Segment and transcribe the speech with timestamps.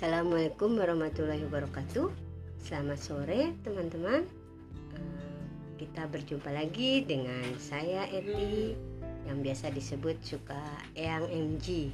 [0.00, 2.08] Assalamualaikum warahmatullahi wabarakatuh.
[2.56, 4.24] Selamat sore teman-teman.
[4.96, 5.28] Eh,
[5.76, 8.72] Kita berjumpa lagi dengan saya Eti
[9.28, 10.56] yang biasa disebut suka
[10.96, 11.92] Eyang MG.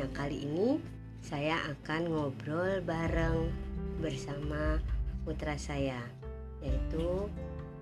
[0.00, 0.80] Nah kali ini
[1.20, 3.52] saya akan ngobrol bareng
[4.00, 4.80] bersama
[5.28, 6.00] putra saya
[6.64, 7.28] yaitu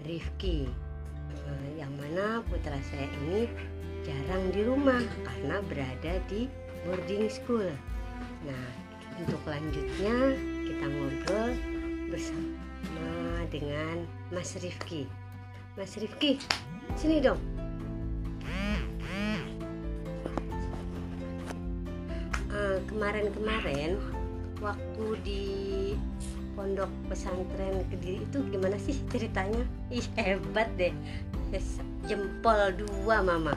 [0.02, 0.66] Rifki.
[1.30, 3.46] Eh, Yang mana putra saya ini
[4.02, 6.50] jarang di rumah karena berada di
[6.82, 7.70] boarding school.
[8.42, 8.89] Nah,
[9.20, 10.16] untuk lanjutnya
[10.64, 11.50] kita ngobrol
[12.08, 12.56] bersama
[13.50, 15.04] dengan Mas Rifki.
[15.76, 16.38] Mas Rifki,
[16.96, 17.40] sini dong.
[22.50, 23.96] Eh, Kemarin-kemarin
[24.60, 25.44] waktu di
[26.58, 29.64] pondok pesantren Kediri itu gimana sih ceritanya?
[29.88, 30.92] Ih hebat deh,
[32.04, 33.54] jempol dua mama.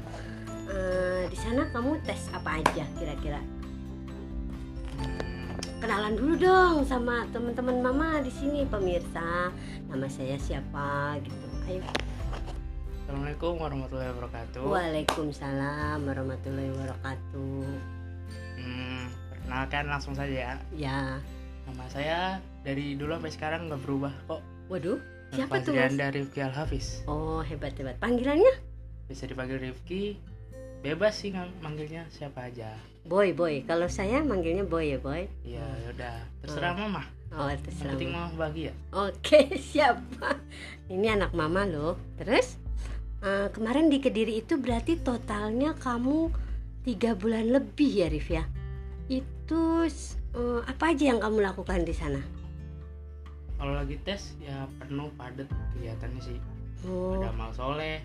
[0.69, 3.41] Eh, di sana kamu tes apa aja kira-kira?
[5.83, 9.51] Kenalan dulu dong sama teman-teman mama di sini pemirsa
[9.85, 11.83] nama saya siapa gitu ayo
[13.03, 14.63] Assalamualaikum warahmatullahi wabarakatuh.
[14.63, 17.67] waalaikumsalam warahmatullahi wabarakatuh
[18.55, 20.55] Hmm, perkenalkan langsung saja.
[20.71, 21.19] ya
[21.63, 22.19] Nama saya
[22.63, 24.39] dari dulu sampai sekarang nggak berubah kok.
[24.65, 24.95] waduh
[25.35, 27.03] siapa tuh mas Fazrianda Rifki Al Hafiz.
[27.05, 28.55] oh hebat hebat panggilannya
[29.03, 30.15] Bisa dipanggil Rifki.
[30.83, 32.75] Bebas sih ngang- manggilnya siapa aja.
[33.03, 36.23] boy boy kalau saya manggilnya boy ya boy Iya, yaudah.
[36.39, 37.03] Terserah mama.
[37.33, 38.31] oh Yang terserah penting Mama.
[38.33, 38.71] bahagia.
[38.93, 39.39] oke
[39.71, 40.39] siapa
[40.87, 42.55] ini anak mama loh terus
[43.19, 46.31] eh, kemarin di kediri itu berarti totalnya kamu
[46.83, 48.43] tiga bulan lebih ya Rif ya
[49.09, 49.63] itu
[50.31, 52.19] eh, apa aja yang kamu lakukan di sana
[53.53, 56.35] Kalau lagi tes ya penuh padat kegiatannya sih.
[56.83, 58.03] oh Ada amal soleh,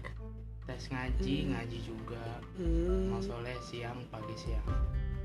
[0.68, 1.48] tes ngaji, Hmm.
[1.50, 2.24] ngaji juga.
[2.54, 4.68] hmm, Amal soleh siang, pagi siang.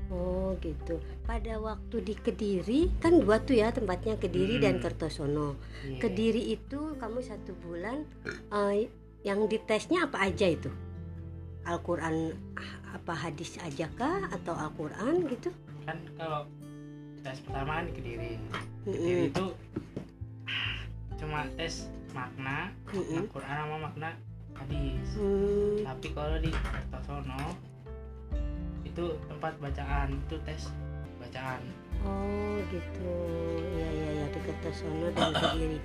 [0.06, 4.84] oh gitu pada waktu di kediri kan dua tuh ya tempatnya kediri dan Hmm.
[4.84, 5.96] kertosono Iya.
[5.98, 8.04] kediri itu kamu satu bulan
[8.50, 8.88] eh,
[9.22, 10.68] yang ditesnya apa aja itu
[11.64, 12.36] Al-Quran
[12.86, 15.48] apa hadis aja kah atau Al-Quran gitu
[15.82, 16.44] Kan kalau
[17.20, 18.30] tes pertama kan di Kediri.
[18.84, 19.44] Kediri Mm-mm, itu
[21.16, 21.74] cuma tes
[22.12, 23.24] makna mm-mm.
[23.24, 24.08] Al-Quran sama makna
[24.64, 27.54] hadis Hmm, tapi kalau di Kertosono
[28.82, 30.72] itu tempat bacaan itu tes
[31.22, 31.62] bacaan.
[32.02, 33.14] Oh gitu.
[33.78, 35.78] Ya ya ya di Kertosono dan kediri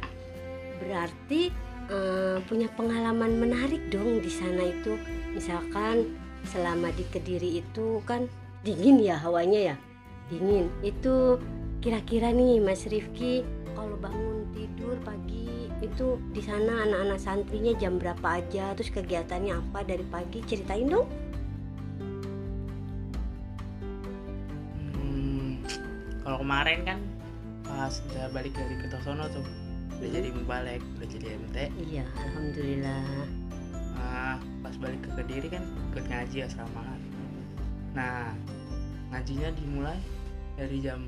[0.79, 1.51] berarti
[1.91, 4.95] eh, punya pengalaman menarik dong di sana itu.
[5.35, 6.15] Misalkan
[6.47, 8.25] selama di kediri itu kan
[8.63, 9.75] dingin ya hawanya ya?
[10.31, 10.71] Dingin.
[10.81, 11.37] Itu
[11.83, 13.43] kira-kira nih Mas Rifki
[13.79, 19.87] kalau bangun tidur pagi itu di sana anak-anak santrinya jam berapa aja terus kegiatannya apa
[19.87, 20.43] dari pagi?
[20.43, 21.07] Ceritain dong.
[24.99, 25.63] Hmm,
[26.27, 26.99] kalau kemarin kan
[27.63, 29.47] pas udah balik dari Kertosono tuh
[29.99, 30.15] udah Hmm.
[30.19, 31.57] jadi balik udah jadi MT
[31.87, 33.03] iya alhamdulillah.
[33.95, 36.99] Nah, pas balik ke Kediri kan ikut ngaji asramaan
[37.95, 38.31] nah
[39.09, 39.99] ngajinya dimulai
[40.55, 40.99] dari jam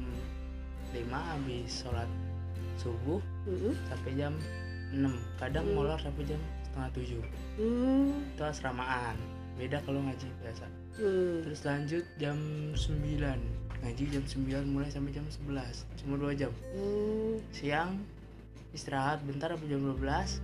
[0.92, 2.10] 5 habis sholat
[2.78, 3.74] subuh Mm-mm.
[3.88, 4.34] sampai jam
[4.92, 5.08] 6
[5.40, 5.76] kadang Hmm.
[5.76, 7.24] molor sampai jam setengah 7
[7.60, 9.16] Hmm, itu asramaan.
[9.60, 10.66] Beda kalau ngaji biasa.
[10.92, 11.40] Hmm.
[11.44, 12.36] terus lanjut jam
[12.76, 13.40] 9
[13.82, 16.52] ngaji jam 9 mulai sampai jam 11 cuma 2 jam.
[16.76, 18.04] Hmm, siang
[18.72, 20.40] istirahat bentar sampai jam 12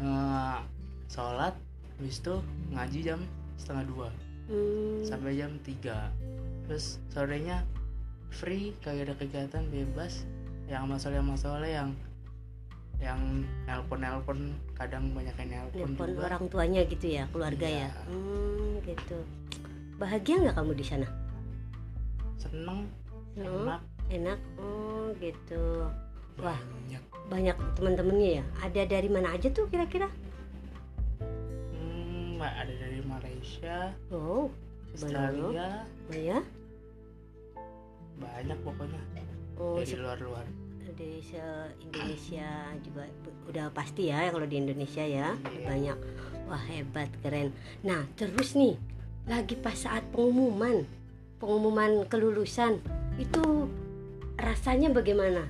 [0.00, 0.58] eh,
[1.08, 1.54] sholat
[1.98, 2.34] habis itu
[2.72, 3.20] ngaji jam
[3.60, 5.00] setengah 2 hmm.
[5.04, 7.64] sampai jam 3 terus sorenya
[8.28, 10.28] free kagak ada kegiatan bebas
[10.68, 11.90] yang masalah masalah yang
[12.98, 13.20] yang
[13.64, 14.38] nelpon nelpon
[14.74, 16.22] kadang banyak yang nelpon Nelpon juga.
[16.28, 17.88] orang tuanya gitu ya keluarga Iya.
[17.88, 17.90] ya?
[18.10, 19.18] Hmm, gitu.
[19.96, 21.08] Bahagia nggak kamu di sana?
[22.36, 22.86] Seneng
[23.34, 23.64] Seneng?
[23.64, 23.80] enak.
[24.08, 24.38] Enak?
[24.58, 25.88] Oh gitu.
[26.38, 26.58] Wah.
[26.58, 27.02] banyak.
[27.28, 28.44] banyak teman-temannya ya?
[28.62, 30.08] Ada dari mana aja tuh kira-kira?
[31.72, 34.48] Hmm, ada dari Malaysia oh
[34.92, 35.84] Australia.
[36.08, 36.38] Oh ya
[38.18, 38.98] banyak pokoknya
[39.58, 40.46] oh dari se- luar luar
[40.98, 41.38] dari se
[41.78, 42.50] Indonesia
[42.82, 43.06] juga
[43.46, 45.38] udah pasti ya kalau di Indonesia ya.
[45.38, 45.66] Iya.
[45.70, 45.98] banyak.
[46.50, 47.54] Wah hebat keren.
[47.86, 48.74] Nah terus nih
[49.30, 50.82] lagi pas saat pengumuman
[51.38, 52.82] pengumuman kelulusan
[53.20, 53.70] itu
[54.34, 55.46] rasanya bagaimana?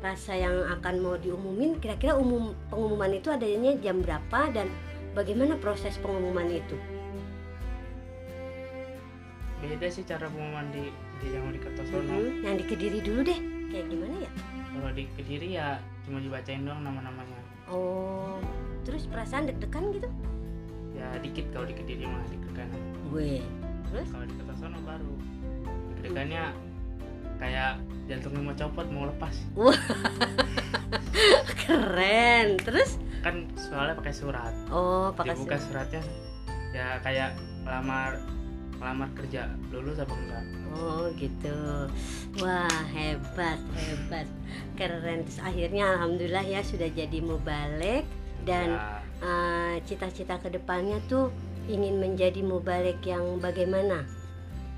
[0.00, 4.72] Rasa yang akan mau diumumin kira-kira umum pengumuman itu adanya jam berapa dan
[5.12, 6.74] bagaimana proses pengumuman itu
[9.60, 10.88] beda sih cara pengumuman di
[11.20, 12.16] di yang di Kertosono.
[12.16, 12.44] Mhm.
[12.44, 13.40] yang di Kediri dulu deh.
[13.70, 14.30] Kayak gimana ya?
[14.72, 15.66] Kalau di Kediri ya
[16.08, 17.38] cuma dibacain doang nama-namanya.
[17.68, 18.40] Oh
[18.82, 20.08] terus perasaan deg-degan gitu?
[20.96, 22.68] Ya dikit kalau di Kediri mah deg-degan.
[23.12, 23.44] Gue
[23.92, 24.08] terus?
[24.08, 25.14] Kalau di Kertosono baru.
[25.94, 26.44] Deg-degannya
[27.36, 29.34] kayak jantungnya mau copot mau lepas.
[31.60, 32.56] Keren.
[32.58, 32.96] Terus?
[33.20, 34.54] Kan soalnya pakai surat.
[34.72, 35.86] Oh pakai dibuka surat.
[35.92, 36.02] suratnya.
[36.72, 38.18] Ya kayak melamar
[38.80, 40.44] melamar kerja lulus apa enggak?
[40.80, 41.56] Oh gitu.
[42.40, 44.26] Wah hebat hebat.
[44.74, 45.28] Keren.
[45.28, 48.08] Terus akhirnya alhamdulillah ya sudah jadi mubalek
[48.48, 51.28] dan Ya, eh, cita-cita ke depannya tuh
[51.68, 54.08] ingin menjadi mubalek yang bagaimana?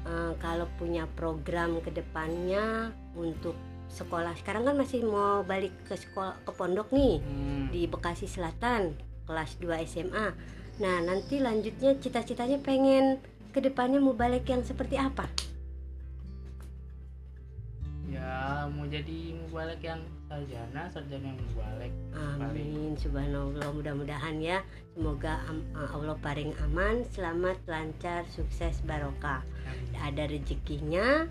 [0.03, 3.55] Eh, kalau punya program ke depannya untuk
[3.93, 4.35] sekolah.
[4.41, 8.97] Sekarang kan masih mau balik ke sekolah ke pondok nih hmm, di Bekasi Selatan
[9.29, 10.27] kelas 2 SMA.
[10.81, 13.21] Nah, nanti lanjutnya cita-citanya pengen
[13.53, 15.29] ke depannya mau balik yang seperti apa?
[18.13, 24.61] ya mau jadi mubalek yang sarjana sarjana yang mubalek Amin, subhanallah mudah-mudahan ya
[24.93, 29.41] semoga am- Allah paling aman, selamat, lancar, sukses, barokah.
[29.97, 31.25] Ada rezekinya,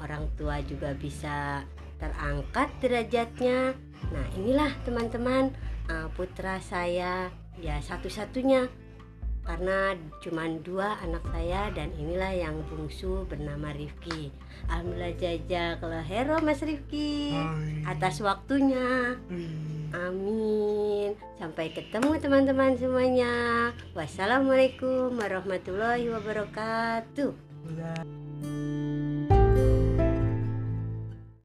[0.00, 1.68] orang tua juga bisa
[2.00, 3.76] terangkat derajatnya.
[4.08, 5.52] Nah, inilah teman-teman
[5.92, 7.28] uh, putra saya
[7.60, 8.72] ya satu-satunya
[9.42, 14.30] karena cuma dua anak saya dan inilah yang bungsu bernama Rifki.
[14.70, 17.34] Alhamdulillah jazakallah hero Mas Rifki
[17.84, 19.18] atas waktunya.
[19.92, 21.18] Amin.
[21.36, 23.34] Sampai ketemu teman-teman semuanya.
[23.92, 27.34] Wassalamualaikum warahmatullahi wabarakatuh.